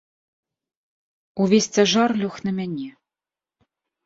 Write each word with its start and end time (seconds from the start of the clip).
Увесь 1.41 1.67
цяжар 1.77 2.09
лёг 2.23 2.35
на 2.49 2.55
мяне. 2.57 2.89